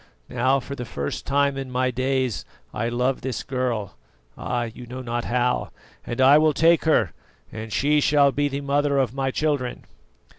Now, 0.29 0.59
for 0.59 0.73
the 0.73 0.83
first 0.83 1.27
time 1.27 1.57
in 1.57 1.69
my 1.69 1.91
days, 1.91 2.43
I 2.73 2.89
love 2.89 3.21
this 3.21 3.43
girl 3.43 3.99
ah, 4.35 4.63
you 4.63 4.87
know 4.87 5.03
not 5.03 5.25
how! 5.25 5.69
and 6.03 6.19
I 6.19 6.39
will 6.39 6.53
take 6.53 6.85
her, 6.85 7.13
and 7.51 7.71
she 7.71 8.01
shall 8.01 8.31
be 8.31 8.47
the 8.47 8.61
mother 8.61 8.97
of 8.97 9.13
my 9.13 9.29
children." 9.29 9.85